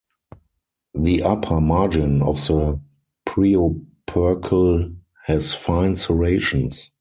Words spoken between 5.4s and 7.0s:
fine serrations.